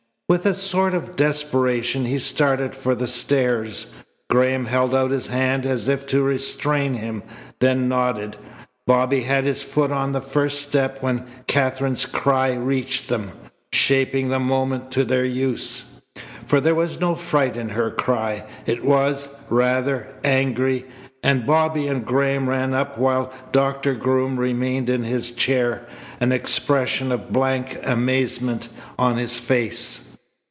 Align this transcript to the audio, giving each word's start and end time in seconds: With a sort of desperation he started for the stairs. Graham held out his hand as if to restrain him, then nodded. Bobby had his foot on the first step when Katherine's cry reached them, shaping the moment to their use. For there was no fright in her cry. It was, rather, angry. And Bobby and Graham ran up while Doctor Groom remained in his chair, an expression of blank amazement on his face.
With 0.31 0.45
a 0.45 0.53
sort 0.53 0.93
of 0.93 1.17
desperation 1.17 2.05
he 2.05 2.17
started 2.17 2.73
for 2.73 2.95
the 2.95 3.05
stairs. 3.05 3.87
Graham 4.29 4.63
held 4.63 4.95
out 4.95 5.11
his 5.11 5.27
hand 5.27 5.65
as 5.65 5.89
if 5.89 6.07
to 6.07 6.21
restrain 6.23 6.93
him, 6.93 7.21
then 7.59 7.89
nodded. 7.89 8.37
Bobby 8.87 9.23
had 9.23 9.43
his 9.43 9.61
foot 9.61 9.91
on 9.91 10.13
the 10.13 10.21
first 10.21 10.61
step 10.61 10.99
when 11.01 11.25
Katherine's 11.47 12.05
cry 12.05 12.53
reached 12.53 13.09
them, 13.09 13.33
shaping 13.73 14.29
the 14.29 14.39
moment 14.39 14.89
to 14.91 15.03
their 15.03 15.25
use. 15.25 15.83
For 16.45 16.61
there 16.61 16.75
was 16.75 17.01
no 17.01 17.13
fright 17.13 17.57
in 17.57 17.67
her 17.67 17.91
cry. 17.91 18.45
It 18.65 18.85
was, 18.85 19.35
rather, 19.49 20.07
angry. 20.23 20.85
And 21.21 21.45
Bobby 21.45 21.89
and 21.89 22.05
Graham 22.05 22.47
ran 22.47 22.73
up 22.73 22.97
while 22.97 23.33
Doctor 23.51 23.95
Groom 23.95 24.39
remained 24.39 24.89
in 24.89 25.03
his 25.03 25.31
chair, 25.31 25.85
an 26.21 26.31
expression 26.31 27.11
of 27.11 27.33
blank 27.33 27.77
amazement 27.83 28.69
on 28.97 29.17
his 29.17 29.35
face. 29.35 30.07